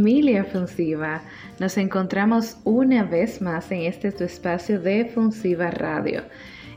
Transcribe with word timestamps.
Familia 0.00 0.44
Funsiva, 0.44 1.20
nos 1.58 1.76
encontramos 1.76 2.56
una 2.64 3.04
vez 3.04 3.42
más 3.42 3.70
en 3.70 3.82
este 3.82 4.10
tu 4.10 4.24
espacio 4.24 4.80
de 4.80 5.04
Funsiva 5.04 5.70
Radio. 5.70 6.22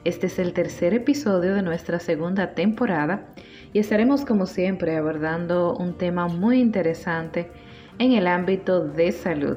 Este 0.03 0.27
es 0.27 0.39
el 0.39 0.51
tercer 0.51 0.93
episodio 0.93 1.55
de 1.55 1.61
nuestra 1.61 1.99
segunda 1.99 2.53
temporada 2.53 3.25
y 3.71 3.79
estaremos 3.79 4.25
como 4.25 4.45
siempre 4.45 4.97
abordando 4.97 5.73
un 5.77 5.97
tema 5.97 6.27
muy 6.27 6.59
interesante 6.59 7.49
en 7.97 8.11
el 8.11 8.27
ámbito 8.27 8.85
de 8.85 9.13
salud. 9.13 9.55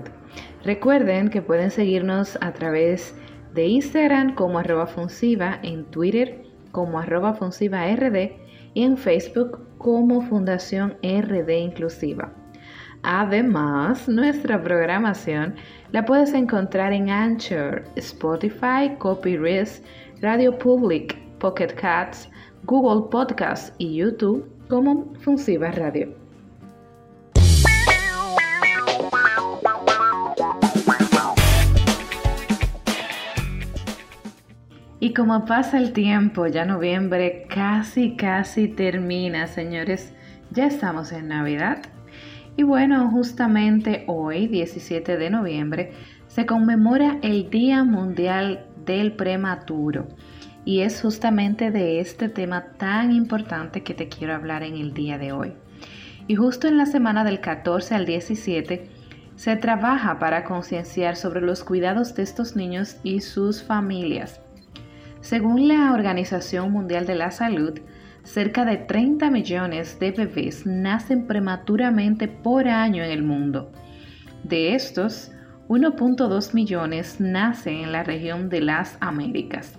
Recuerden 0.63 1.29
que 1.29 1.43
pueden 1.43 1.73
seguirnos 1.73 2.39
a 2.41 2.53
través 2.53 3.17
de 3.53 3.67
Instagram 3.67 4.37
como 4.37 4.61
arroba 4.61 4.89
en 5.65 5.87
Twitter 5.87 6.45
como 6.71 7.01
arroba 7.01 7.33
rd 7.33 8.31
y 8.75 8.85
en 8.85 8.97
Facebook 8.97 9.59
como 9.79 10.21
Fundación 10.21 10.99
RD 11.03 11.51
Inclusiva. 11.51 12.46
Además, 13.09 14.09
nuestra 14.09 14.61
programación 14.61 15.55
la 15.93 16.05
puedes 16.05 16.33
encontrar 16.33 16.93
en 16.93 17.09
Anchor, 17.09 17.85
Spotify, 17.95 18.97
Copyright, 18.99 19.69
Radio 20.21 20.59
Public, 20.59 21.17
Pocket 21.39 21.69
Cats, 21.81 22.29
Google 22.65 23.09
Podcasts 23.09 23.73
y 23.79 23.95
YouTube 23.95 24.51
como 24.69 25.15
Funsiva 25.21 25.71
Radio. 25.71 26.17
Y 34.99 35.15
como 35.15 35.45
pasa 35.45 35.79
el 35.79 35.93
tiempo, 35.93 36.49
ya 36.49 36.65
noviembre 36.65 37.47
casi, 37.49 38.17
casi 38.17 38.67
termina, 38.67 39.47
señores. 39.47 40.13
Ya 40.51 40.67
estamos 40.67 41.13
en 41.13 41.29
Navidad. 41.29 41.79
Y 42.57 42.63
bueno, 42.63 43.11
justamente 43.11 44.05
hoy, 44.07 44.47
17 44.47 45.19
de 45.19 45.29
noviembre, 45.29 45.93
se 46.27 46.47
conmemora 46.47 47.19
el 47.23 47.51
Día 47.51 47.85
Mundial 47.85 48.65
del 48.87 49.13
Prematuro. 49.13 50.09
Y 50.65 50.81
es 50.81 51.03
justamente 51.03 51.71
de 51.71 52.01
este 52.01 52.31
tema 52.31 52.73
tan 52.79 53.13
importante 53.13 53.83
que 53.83 53.93
te 53.93 54.09
quiero 54.09 54.35
hablar 54.35 54.63
en 54.63 54.77
el 54.77 54.95
día 54.95 55.19
de 55.19 55.33
hoy. 55.33 55.53
Y 56.29 56.35
justo 56.37 56.67
en 56.67 56.79
la 56.79 56.87
semana 56.87 57.25
del 57.25 57.41
14 57.41 57.95
al 57.95 58.07
17 58.07 58.89
se 59.37 59.57
trabaja 59.57 60.19
para 60.19 60.45
concienciar 60.45 61.17
sobre 61.17 61.43
los 61.43 61.63
cuidados 61.63 62.15
de 62.15 62.23
estos 62.23 62.57
niños 62.57 62.97
y 63.03 63.21
sus 63.21 63.63
familias. 63.63 64.41
Según 65.21 65.69
la 65.69 65.93
Organización 65.93 66.73
Mundial 66.73 67.07
de 67.07 67.17
la 67.17 67.31
Salud, 67.31 67.79
cerca 68.27 68.65
de 68.65 68.77
30 68.77 69.31
millones 69.31 69.99
de 70.01 70.11
bebés 70.11 70.67
nacen 70.67 71.27
prematuramente 71.27 72.27
por 72.27 72.67
año 72.67 73.05
en 73.05 73.11
el 73.11 73.23
mundo. 73.23 73.71
De 74.43 74.75
estos, 74.75 75.31
1.2 75.69 76.53
millones 76.53 77.21
nacen 77.21 77.77
en 77.77 77.93
la 77.93 78.03
región 78.03 78.49
de 78.49 78.61
las 78.61 78.99
Américas. 79.01 79.79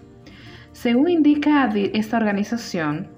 Según 0.71 1.09
indica 1.09 1.69
esta 1.93 2.17
organización, 2.17 3.09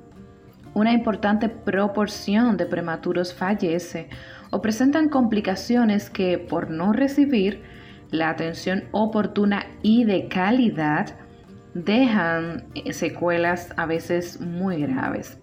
una 0.73 0.93
importante 0.93 1.47
proporción 1.47 2.57
de 2.57 2.65
prematuros 2.65 3.33
fallece 3.33 4.09
o 4.49 4.61
presentan 4.61 5.09
complicaciones 5.09 6.09
que, 6.09 6.39
por 6.39 6.71
no 6.71 6.91
recibir 6.91 7.61
la 8.09 8.29
atención 8.29 8.85
oportuna 8.91 9.67
y 9.83 10.05
de 10.05 10.27
calidad, 10.27 11.15
dejan 11.73 12.65
eh, 12.75 12.93
secuelas 12.93 13.73
a 13.77 13.85
veces 13.85 14.39
muy 14.41 14.81
graves. 14.81 15.39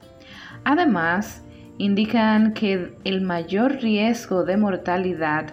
Además, 0.65 1.43
indican 1.79 2.53
que 2.55 2.97
el 3.05 3.21
mayor 3.21 3.77
riesgo 3.83 4.45
de 4.45 4.57
mortalidad 4.57 5.53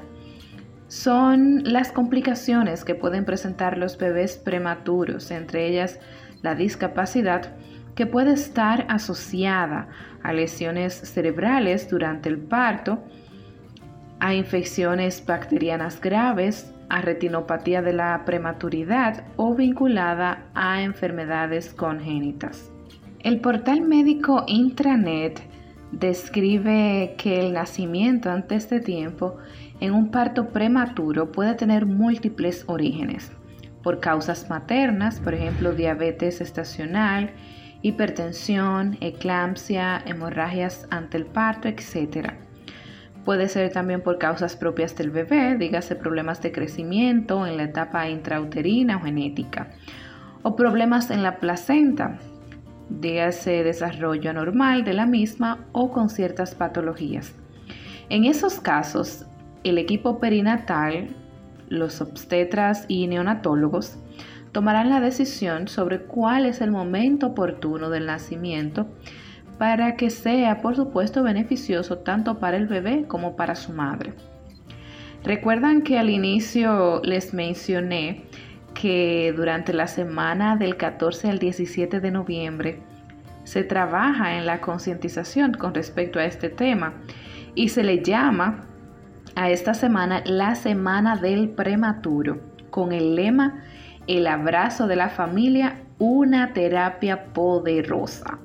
son 0.88 1.64
las 1.64 1.92
complicaciones 1.92 2.84
que 2.86 2.96
pueden 2.96 3.26
presentar 3.26 3.78
los 3.78 3.98
bebés 3.98 4.38
prematuros, 4.38 5.32
entre 5.32 5.68
ellas 5.68 6.00
la 6.42 6.56
discapacidad 6.56 7.56
que 7.96 8.06
puede 8.06 8.34
estar 8.34 8.86
asociada 8.90 9.88
a 10.24 10.34
lesiones 10.34 10.94
cerebrales 10.94 11.90
durante 11.90 12.30
el 12.30 12.38
parto, 12.38 13.04
a 14.20 14.34
infecciones 14.34 15.24
bacterianas 15.26 16.00
graves, 16.00 16.73
a 16.90 17.02
retinopatía 17.02 17.82
de 17.82 17.94
la 17.94 18.24
prematuridad 18.26 19.24
o 19.36 19.56
vinculada 19.56 20.46
a 20.54 20.82
enfermedades 20.82 21.74
congénitas. 21.74 22.72
El 23.20 23.40
portal 23.40 23.82
médico 23.82 24.44
Intranet 24.48 25.42
describe 25.92 27.16
que 27.18 27.40
el 27.40 27.54
nacimiento 27.54 28.30
antes 28.30 28.70
de 28.70 28.80
tiempo 28.80 29.38
en 29.80 29.94
un 29.94 30.12
parto 30.12 30.50
prematuro 30.50 31.32
puede 31.32 31.56
tener 31.56 31.86
múltiples 31.86 32.66
orígenes, 32.68 33.32
por 33.82 34.00
causas 34.00 34.50
maternas, 34.50 35.20
por 35.20 35.34
ejemplo, 35.34 35.74
diabetes 35.74 36.42
estacional, 36.42 37.32
hipertensión, 37.82 38.98
eclampsia, 39.02 40.02
hemorragias 40.06 40.88
ante 40.90 41.18
el 41.18 41.26
parto, 41.26 41.68
etc 41.68 42.43
Puede 43.26 43.48
ser 43.48 43.72
también 43.72 44.02
por 44.02 44.18
causas 44.18 44.58
propias 44.58 44.96
del 44.98 45.10
bebé, 45.10 45.56
dígase 45.58 45.96
problemas 45.96 46.42
de 46.42 46.52
crecimiento 46.52 47.48
en 47.48 47.56
la 47.56 47.64
etapa 47.64 48.10
intrauterina 48.10 48.98
o 48.98 49.02
genética, 49.02 49.72
o 50.42 50.58
problemas 50.58 51.10
en 51.10 51.24
la 51.24 51.38
placenta, 51.38 52.20
dígase 52.90 53.64
desarrollo 53.64 54.30
anormal 54.30 54.84
de 54.84 54.94
la 54.94 55.06
misma 55.06 55.66
o 55.72 55.90
con 55.90 56.10
ciertas 56.10 56.54
patologías. 56.54 57.34
En 58.10 58.26
esos 58.26 58.60
casos, 58.60 59.26
el 59.64 59.78
equipo 59.78 60.20
perinatal, 60.20 61.16
los 61.70 62.02
obstetras 62.02 62.84
y 62.90 63.08
neonatólogos 63.08 63.98
tomarán 64.52 64.90
la 64.90 65.00
decisión 65.00 65.70
sobre 65.70 66.02
cuál 66.02 66.46
es 66.46 66.60
el 66.60 66.72
momento 66.72 67.28
oportuno 67.28 67.90
del 67.90 68.06
nacimiento 68.06 68.88
para 69.64 69.96
que 69.96 70.10
sea, 70.10 70.62
por 70.62 70.76
supuesto, 70.76 71.24
beneficioso 71.24 72.00
tanto 72.00 72.38
para 72.38 72.58
el 72.58 72.68
bebé 72.68 73.06
como 73.08 73.38
para 73.38 73.56
su 73.56 73.72
madre. 73.72 74.14
Recuerdan 75.24 75.84
que 75.84 75.98
al 75.98 76.10
inicio 76.10 77.00
les 77.02 77.34
mencioné 77.34 78.26
que 78.74 79.34
durante 79.34 79.72
la 79.72 79.88
semana 79.88 80.58
del 80.58 80.76
14 80.76 81.30
al 81.30 81.40
17 81.40 82.02
de 82.02 82.12
noviembre 82.12 82.82
se 83.46 83.64
trabaja 83.64 84.38
en 84.38 84.46
la 84.46 84.60
concientización 84.60 85.54
con 85.54 85.74
respecto 85.74 86.20
a 86.20 86.26
este 86.26 86.50
tema 86.50 86.96
y 87.56 87.70
se 87.70 87.86
le 87.86 88.04
llama 88.04 88.66
a 89.36 89.50
esta 89.50 89.74
semana 89.74 90.24
la 90.26 90.56
semana 90.56 91.16
del 91.16 91.48
prematuro 91.48 92.42
con 92.70 92.92
el 92.92 93.16
lema 93.16 93.64
El 94.08 94.28
abrazo 94.28 94.88
de 94.88 94.98
la 94.98 95.08
familia, 95.08 95.84
una 96.00 96.52
terapia 96.52 97.28
poderosa. 97.32 98.40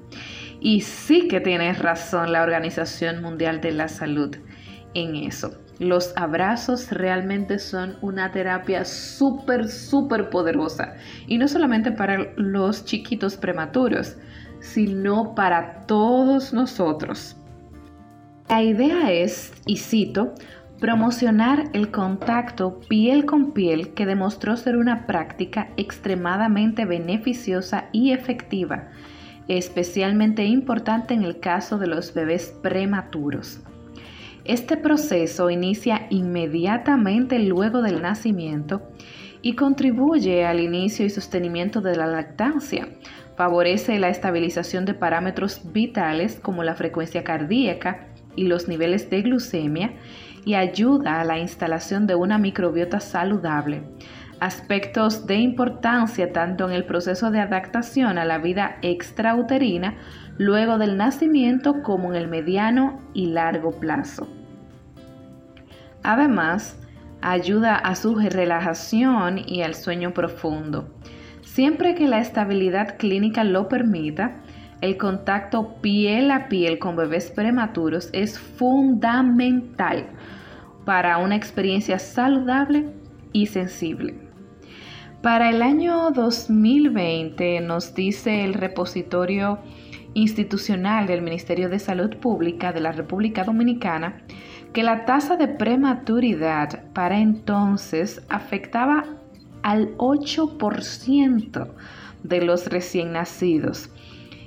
Y 0.61 0.81
sí 0.81 1.29
que 1.29 1.41
tiene 1.41 1.73
razón 1.73 2.33
la 2.33 2.43
Organización 2.43 3.23
Mundial 3.23 3.61
de 3.61 3.73
la 3.73 3.89
Salud 3.89 4.37
en 4.95 5.17
eso. 5.17 5.57
Los 5.79 6.13
abrazos 6.17 6.91
realmente 6.91 7.61
son 7.61 7.97
una 8.01 8.33
terapia 8.33 8.85
súper, 8.85 9.69
súper 9.69 10.29
poderosa. 10.29 10.95
Y 11.29 11.39
no 11.39 11.47
solamente 11.47 11.93
para 11.93 12.33
los 12.37 12.85
chiquitos 12.85 13.37
prematuros, 13.37 14.17
sino 14.59 15.37
para 15.37 15.87
todos 15.87 16.53
nosotros. 16.53 17.37
La 18.49 18.63
idea 18.63 19.13
es, 19.13 19.53
y 19.67 19.77
cito, 19.77 20.35
promocionar 20.81 21.65
el 21.75 21.93
contacto 21.93 22.81
piel 22.89 23.25
con 23.25 23.53
piel 23.53 23.95
que 23.95 24.07
demostró 24.07 24.57
ser 24.57 24.77
una 24.77 25.07
práctica 25.07 25.69
extremadamente 25.77 26.87
beneficiosa 26.87 27.85
y 27.93 28.11
efectiva 28.11 28.89
especialmente 29.49 30.45
importante 30.45 31.15
en 31.15 31.25
el 31.25 31.41
caso 31.41 31.79
de 31.79 31.87
los 31.87 32.15
bebés 32.15 32.55
prematuros. 32.63 33.61
Este 34.45 34.77
proceso 34.77 35.51
inicia 35.51 36.07
inmediatamente 36.11 37.39
luego 37.39 37.83
del 37.83 38.01
nacimiento 38.01 38.83
y 39.43 39.55
contribuye 39.55 40.45
al 40.47 40.61
inicio 40.61 41.05
y 41.05 41.11
sostenimiento 41.11 41.81
de 41.81 41.97
la 41.97 42.07
lactancia. 42.07 42.89
Favorece 43.37 43.99
la 43.99 44.09
estabilización 44.09 44.85
de 44.85 44.95
parámetros 44.95 45.73
vitales 45.73 46.41
como 46.41 46.65
la 46.65 46.75
frecuencia 46.75 47.25
cardíaca 47.25 48.09
y 48.37 48.45
los 48.45 48.69
niveles 48.69 49.11
de 49.11 49.23
glucemia 49.23 49.93
y 50.45 50.55
ayuda 50.55 51.21
a 51.21 51.25
la 51.25 51.39
instalación 51.39 52.07
de 52.07 52.15
una 52.15 52.39
microbiota 52.39 53.01
saludable, 53.01 53.83
aspectos 54.41 55.27
de 55.27 55.37
importancia 55.37 56.33
tanto 56.33 56.69
en 56.69 56.73
el 56.73 56.85
proceso 56.85 57.31
de 57.31 57.41
adaptación 57.41 58.19
a 58.19 58.25
la 58.25 58.39
vida 58.39 58.79
extrauterina 58.83 59.97
luego 60.37 60.79
del 60.79 60.97
nacimiento 60.97 61.83
como 61.83 62.13
en 62.13 62.17
el 62.17 62.29
mediano 62.29 63.01
y 63.15 63.27
largo 63.27 63.73
plazo. 63.73 64.29
Además, 66.03 66.79
ayuda 67.21 67.75
a 67.75 67.95
su 67.97 68.15
relajación 68.15 69.41
y 69.45 69.63
al 69.63 69.75
sueño 69.75 70.13
profundo. 70.15 70.89
Siempre 71.43 71.95
que 71.95 72.07
la 72.07 72.21
estabilidad 72.21 72.97
clínica 72.99 73.43
lo 73.43 73.69
permita, 73.69 74.37
el 74.81 74.97
contacto 74.97 75.81
piel 75.81 76.31
a 76.31 76.49
piel 76.49 76.79
con 76.79 76.95
bebés 76.95 77.33
prematuros 77.33 78.11
es 78.13 78.39
fundamental 78.39 80.07
para 80.85 81.19
una 81.19 81.35
experiencia 81.35 81.99
saludable 81.99 82.87
y 83.33 83.47
sensible. 83.47 84.28
Para 85.23 85.51
el 85.51 85.63
año 85.63 86.13
2020 86.13 87.61
nos 87.63 87.93
dice 87.93 88.45
el 88.45 88.55
repositorio 88.55 89.59
institucional 90.15 91.09
del 91.09 91.23
Ministerio 91.23 91.69
de 91.69 91.81
Salud 91.81 92.17
Pública 92.19 92.73
de 92.73 92.81
la 92.81 92.93
República 92.93 93.43
Dominicana 93.43 94.23
que 94.73 94.85
la 94.85 95.07
tasa 95.07 95.37
de 95.37 95.49
prematuridad 95.49 96.85
para 96.93 97.19
entonces 97.19 98.25
afectaba 98.29 99.07
al 99.63 99.97
8% 99.97 101.69
de 102.23 102.43
los 102.43 102.69
recién 102.69 103.13
nacidos 103.13 103.91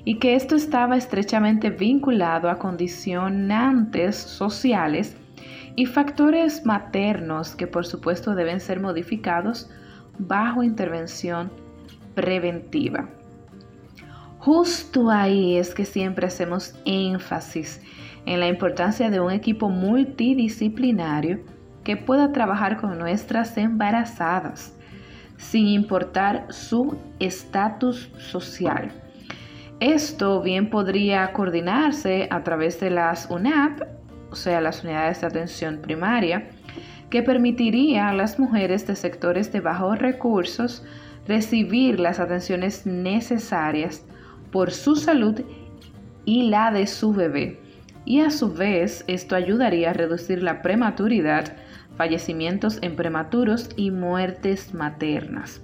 y 0.05 0.19
que 0.19 0.35
esto 0.35 0.55
estaba 0.55 0.95
estrechamente 0.95 1.69
vinculado 1.69 2.49
a 2.49 2.59
condicionantes 2.59 4.15
sociales 4.15 5.17
y 5.75 5.85
factores 5.85 6.65
maternos 6.65 7.55
que 7.55 7.67
por 7.67 7.85
supuesto 7.85 8.35
deben 8.35 8.61
ser 8.61 8.79
modificados 8.79 9.69
bajo 10.17 10.63
intervención 10.63 11.51
preventiva. 12.15 13.09
Justo 14.39 15.09
ahí 15.11 15.57
es 15.57 15.73
que 15.73 15.85
siempre 15.85 16.27
hacemos 16.27 16.75
énfasis 16.85 17.81
en 18.25 18.39
la 18.39 18.47
importancia 18.47 19.09
de 19.09 19.19
un 19.19 19.31
equipo 19.31 19.69
multidisciplinario 19.69 21.39
que 21.83 21.97
pueda 21.97 22.31
trabajar 22.31 22.79
con 22.79 22.97
nuestras 22.97 23.57
embarazadas, 23.57 24.75
sin 25.37 25.67
importar 25.67 26.47
su 26.49 26.97
estatus 27.19 28.11
social. 28.17 28.91
Esto 29.79 30.41
bien 30.41 30.69
podría 30.69 31.33
coordinarse 31.33 32.27
a 32.29 32.43
través 32.43 32.79
de 32.79 32.91
las 32.91 33.29
UNAP, 33.31 33.81
o 34.29 34.35
sea, 34.35 34.61
las 34.61 34.83
unidades 34.83 35.21
de 35.21 35.27
atención 35.27 35.79
primaria, 35.81 36.49
que 37.11 37.21
permitiría 37.21 38.09
a 38.09 38.13
las 38.13 38.39
mujeres 38.39 38.87
de 38.87 38.95
sectores 38.95 39.51
de 39.51 39.59
bajos 39.59 39.99
recursos 39.99 40.83
recibir 41.27 41.99
las 41.99 42.19
atenciones 42.19 42.87
necesarias 42.87 44.03
por 44.51 44.71
su 44.71 44.95
salud 44.95 45.41
y 46.25 46.49
la 46.49 46.71
de 46.71 46.87
su 46.87 47.13
bebé. 47.13 47.59
Y 48.05 48.21
a 48.21 48.31
su 48.31 48.51
vez, 48.51 49.03
esto 49.07 49.35
ayudaría 49.35 49.91
a 49.91 49.93
reducir 49.93 50.41
la 50.41 50.61
prematuridad, 50.61 51.53
fallecimientos 51.97 52.79
en 52.81 52.95
prematuros 52.95 53.69
y 53.75 53.91
muertes 53.91 54.73
maternas. 54.73 55.61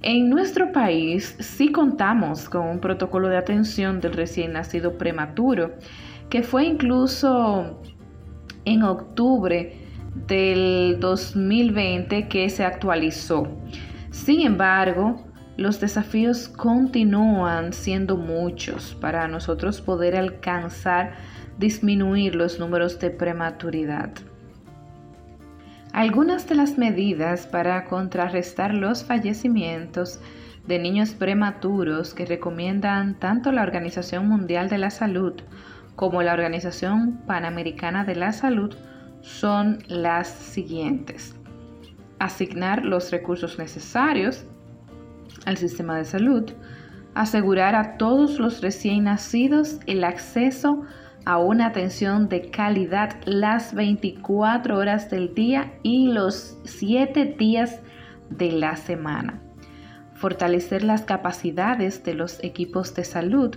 En 0.00 0.30
nuestro 0.30 0.72
país 0.72 1.36
sí 1.38 1.70
contamos 1.70 2.48
con 2.48 2.66
un 2.66 2.80
protocolo 2.80 3.28
de 3.28 3.36
atención 3.36 4.00
del 4.00 4.14
recién 4.14 4.52
nacido 4.54 4.96
prematuro 4.96 5.72
que 6.30 6.42
fue 6.42 6.64
incluso 6.64 7.80
en 8.64 8.82
octubre 8.82 9.87
del 10.26 10.98
2020 11.00 12.28
que 12.28 12.50
se 12.50 12.64
actualizó. 12.64 13.48
Sin 14.10 14.40
embargo, 14.42 15.24
los 15.56 15.80
desafíos 15.80 16.48
continúan 16.48 17.72
siendo 17.72 18.16
muchos 18.16 18.94
para 19.00 19.26
nosotros 19.28 19.80
poder 19.80 20.16
alcanzar 20.16 21.14
disminuir 21.58 22.34
los 22.34 22.58
números 22.60 22.98
de 23.00 23.10
prematuridad. 23.10 24.10
Algunas 25.92 26.48
de 26.48 26.54
las 26.54 26.78
medidas 26.78 27.46
para 27.46 27.86
contrarrestar 27.86 28.72
los 28.74 29.04
fallecimientos 29.04 30.20
de 30.66 30.78
niños 30.78 31.10
prematuros 31.10 32.14
que 32.14 32.26
recomiendan 32.26 33.18
tanto 33.18 33.50
la 33.50 33.62
Organización 33.62 34.28
Mundial 34.28 34.68
de 34.68 34.78
la 34.78 34.90
Salud 34.90 35.32
como 35.96 36.22
la 36.22 36.34
Organización 36.34 37.22
Panamericana 37.26 38.04
de 38.04 38.14
la 38.14 38.32
Salud 38.32 38.76
son 39.20 39.78
las 39.88 40.28
siguientes. 40.28 41.34
Asignar 42.18 42.84
los 42.84 43.10
recursos 43.10 43.58
necesarios 43.58 44.44
al 45.46 45.56
sistema 45.56 45.96
de 45.96 46.04
salud, 46.04 46.50
asegurar 47.14 47.74
a 47.74 47.96
todos 47.96 48.38
los 48.38 48.60
recién 48.60 49.04
nacidos 49.04 49.78
el 49.86 50.04
acceso 50.04 50.82
a 51.24 51.38
una 51.38 51.66
atención 51.66 52.28
de 52.28 52.50
calidad 52.50 53.16
las 53.24 53.74
24 53.74 54.76
horas 54.76 55.10
del 55.10 55.34
día 55.34 55.74
y 55.82 56.08
los 56.08 56.58
7 56.64 57.36
días 57.38 57.80
de 58.30 58.52
la 58.52 58.76
semana. 58.76 59.40
Fortalecer 60.14 60.82
las 60.82 61.02
capacidades 61.02 62.02
de 62.02 62.14
los 62.14 62.42
equipos 62.42 62.94
de 62.94 63.04
salud 63.04 63.56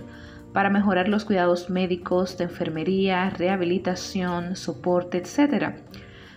para 0.52 0.70
mejorar 0.70 1.08
los 1.08 1.24
cuidados 1.24 1.70
médicos, 1.70 2.36
de 2.36 2.44
enfermería, 2.44 3.30
rehabilitación, 3.30 4.56
soporte, 4.56 5.18
etc., 5.18 5.76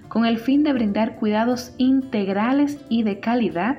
con 0.07 0.25
el 0.25 0.37
fin 0.37 0.63
de 0.63 0.73
brindar 0.73 1.15
cuidados 1.15 1.73
integrales 1.77 2.79
y 2.89 3.03
de 3.03 3.19
calidad 3.19 3.77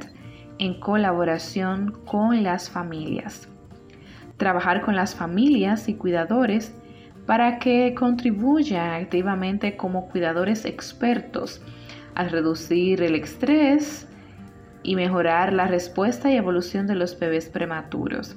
en 0.58 0.78
colaboración 0.80 1.92
con 2.04 2.42
las 2.42 2.68
familias. 2.68 3.48
Trabajar 4.36 4.82
con 4.82 4.96
las 4.96 5.14
familias 5.14 5.88
y 5.88 5.94
cuidadores 5.94 6.74
para 7.26 7.58
que 7.58 7.94
contribuyan 7.94 9.02
activamente 9.02 9.76
como 9.76 10.08
cuidadores 10.08 10.64
expertos 10.64 11.62
al 12.14 12.30
reducir 12.30 13.02
el 13.02 13.14
estrés 13.14 14.08
y 14.82 14.94
mejorar 14.94 15.52
la 15.52 15.66
respuesta 15.66 16.30
y 16.30 16.36
evolución 16.36 16.86
de 16.86 16.94
los 16.94 17.18
bebés 17.18 17.48
prematuros 17.48 18.36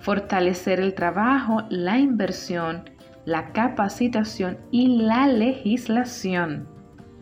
fortalecer 0.00 0.80
el 0.80 0.94
trabajo, 0.94 1.62
la 1.68 1.98
inversión, 1.98 2.90
la 3.24 3.52
capacitación 3.52 4.58
y 4.70 4.98
la 5.02 5.26
legislación, 5.26 6.68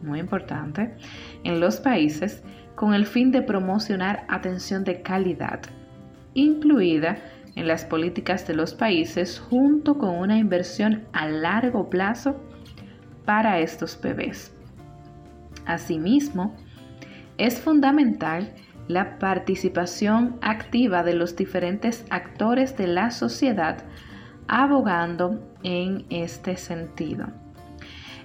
muy 0.02 0.20
importante, 0.20 0.96
en 1.44 1.60
los 1.60 1.80
países 1.80 2.42
con 2.74 2.94
el 2.94 3.06
fin 3.06 3.32
de 3.32 3.42
promocionar 3.42 4.24
atención 4.28 4.84
de 4.84 5.02
calidad, 5.02 5.60
incluida 6.34 7.18
en 7.56 7.66
las 7.66 7.84
políticas 7.84 8.46
de 8.46 8.54
los 8.54 8.74
países 8.74 9.40
junto 9.40 9.98
con 9.98 10.10
una 10.16 10.38
inversión 10.38 11.08
a 11.12 11.26
largo 11.26 11.90
plazo 11.90 12.40
para 13.24 13.58
estos 13.58 14.00
bebés. 14.00 14.54
Asimismo, 15.66 16.54
es 17.36 17.60
fundamental 17.60 18.54
la 18.88 19.18
participación 19.18 20.38
activa 20.40 21.02
de 21.02 21.14
los 21.14 21.36
diferentes 21.36 22.04
actores 22.10 22.76
de 22.76 22.86
la 22.88 23.10
sociedad 23.10 23.84
abogando 24.48 25.40
en 25.62 26.06
este 26.10 26.56
sentido. 26.56 27.26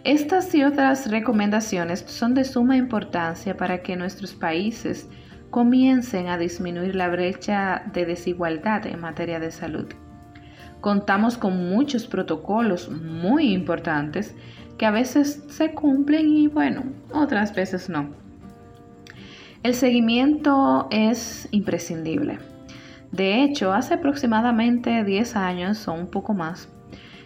Estas 0.06 0.54
y 0.56 0.64
otras 0.64 1.10
recomendaciones 1.10 2.02
son 2.08 2.34
de 2.34 2.44
suma 2.44 2.76
importancia 2.76 3.56
para 3.56 3.82
que 3.84 3.96
nuestros 3.96 4.34
países 4.34 5.08
comiencen 5.50 6.28
a 6.28 6.38
disminuir 6.38 6.96
la 6.96 7.10
brecha 7.10 7.84
de 7.94 8.06
desigualdad 8.06 8.86
en 8.88 9.00
materia 9.00 9.40
de 9.40 9.52
salud. 9.52 9.88
Contamos 10.82 11.38
con 11.38 11.70
muchos 11.70 12.08
protocolos 12.08 12.90
muy 12.90 13.54
importantes 13.54 14.36
que 14.78 14.86
a 14.86 14.92
veces 14.92 15.44
se 15.48 15.72
cumplen 15.74 16.30
y 16.30 16.48
bueno, 16.48 16.84
otras 17.12 17.54
veces 17.56 17.88
no. 17.90 18.23
El 19.64 19.76
seguimiento 19.76 20.90
es 20.92 21.48
imprescindible. 21.52 22.38
De 23.14 23.44
hecho, 23.44 23.72
hace 23.72 23.94
aproximadamente 23.94 25.06
10 25.06 25.38
años 25.38 25.88
o 25.88 25.94
un 25.94 26.08
poco 26.08 26.34
más, 26.34 26.68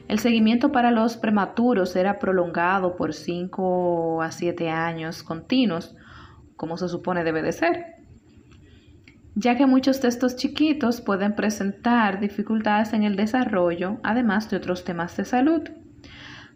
el 0.08 0.20
seguimiento 0.20 0.72
para 0.72 0.92
los 0.92 1.18
prematuros 1.18 1.96
era 1.96 2.20
prolongado 2.20 2.96
por 2.96 3.16
5 3.16 4.22
a 4.22 4.32
7 4.32 4.70
años 4.70 5.24
continuos, 5.24 5.96
como 6.56 6.78
se 6.78 6.88
supone 6.90 7.24
debe 7.24 7.42
de 7.42 7.54
ser, 7.54 7.86
ya 9.34 9.58
que 9.58 9.66
muchos 9.66 10.00
de 10.04 10.10
estos 10.10 10.36
chiquitos 10.36 11.02
pueden 11.02 11.36
presentar 11.36 12.20
dificultades 12.20 12.94
en 12.94 13.02
el 13.02 13.16
desarrollo, 13.16 13.98
además 14.04 14.48
de 14.52 14.58
otros 14.58 14.84
temas 14.84 15.18
de 15.18 15.26
salud. 15.26 15.64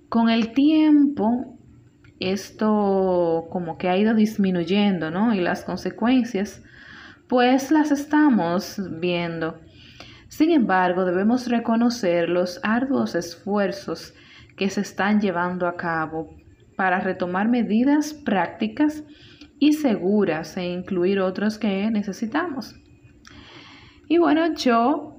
Con 0.09 0.29
el 0.29 0.53
tiempo, 0.53 1.57
esto 2.21 3.47
como 3.51 3.77
que 3.77 3.89
ha 3.89 3.97
ido 3.97 4.13
disminuyendo, 4.13 5.11
¿no? 5.11 5.33
Y 5.33 5.39
las 5.39 5.63
consecuencias, 5.63 6.63
pues 7.27 7.71
las 7.71 7.91
estamos 7.91 8.79
viendo. 8.99 9.59
Sin 10.27 10.51
embargo, 10.51 11.05
debemos 11.05 11.47
reconocer 11.47 12.29
los 12.29 12.59
arduos 12.63 13.15
esfuerzos 13.15 14.13
que 14.55 14.69
se 14.69 14.81
están 14.81 15.19
llevando 15.19 15.67
a 15.67 15.75
cabo 15.75 16.35
para 16.77 16.99
retomar 16.99 17.49
medidas 17.49 18.13
prácticas 18.13 19.03
y 19.59 19.73
seguras 19.73 20.57
e 20.57 20.65
incluir 20.65 21.19
otros 21.19 21.57
que 21.57 21.89
necesitamos. 21.91 22.75
Y 24.07 24.17
bueno, 24.17 24.53
yo 24.55 25.15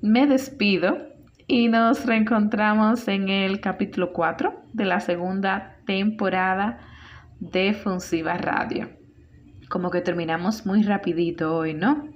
me 0.00 0.26
despido 0.26 1.11
y 1.52 1.68
nos 1.68 2.06
reencontramos 2.06 3.06
en 3.08 3.28
el 3.28 3.60
capítulo 3.60 4.14
4 4.14 4.62
de 4.72 4.86
la 4.86 5.00
segunda 5.00 5.76
temporada 5.84 6.78
de 7.40 7.74
Funsiva 7.74 8.38
Radio. 8.38 8.88
Como 9.68 9.90
que 9.90 10.00
terminamos 10.00 10.64
muy 10.64 10.82
rapidito 10.82 11.54
hoy, 11.54 11.74
¿no? 11.74 12.08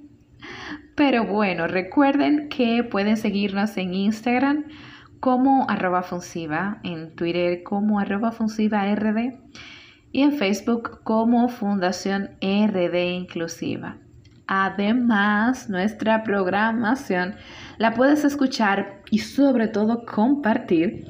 Pero 0.95 1.27
bueno, 1.27 1.67
recuerden 1.67 2.49
que 2.49 2.83
pueden 2.83 3.19
seguirnos 3.19 3.77
en 3.77 3.93
Instagram 3.93 4.65
como 5.21 5.69
arroba 5.69 6.03
en 6.83 7.15
Twitter 7.15 7.63
como 7.63 8.01
arroba 8.01 8.35
y 10.13 10.23
en 10.23 10.33
Facebook 10.33 11.03
como 11.05 11.51
Fundación 11.51 12.31
RD 12.41 13.05
Inclusiva. 13.11 13.99
Además, 14.47 15.69
nuestra 15.69 16.23
programación 16.23 17.35
la 17.79 17.95
puedes 17.95 18.25
escuchar 18.25 19.03
y 19.11 19.19
sobre 19.19 19.69
todo 19.69 20.05
compartir 20.05 21.07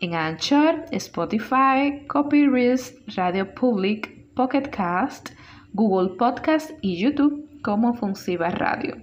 en 0.00 0.14
Anchor, 0.14 0.84
Spotify, 0.92 2.06
Copyright, 2.06 2.80
Radio 3.16 3.54
Public, 3.54 4.32
Pocket 4.34 4.70
Cast, 4.70 5.30
Google 5.72 6.16
Podcast 6.16 6.70
y 6.80 7.02
YouTube 7.02 7.60
como 7.62 7.94
Funsiva 7.94 8.50
Radio. 8.50 8.96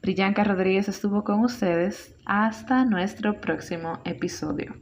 Brillanca 0.00 0.42
Rodríguez 0.44 0.88
estuvo 0.88 1.22
con 1.22 1.40
ustedes. 1.40 2.16
Hasta 2.24 2.84
nuestro 2.84 3.40
próximo 3.40 4.00
episodio. 4.04 4.74